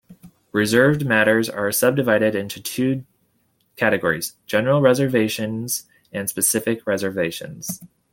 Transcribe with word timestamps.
Reserved 0.51 1.05
matters 1.05 1.47
are 1.47 1.71
subdivided 1.71 2.33
into 2.33 2.59
two 2.59 3.05
categories: 3.75 4.35
General 4.47 4.81
reservations 4.81 5.85
and 6.11 6.27
specific 6.27 6.87
reservations. 6.87 7.83